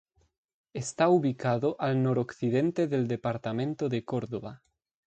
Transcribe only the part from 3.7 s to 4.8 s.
de córdoba.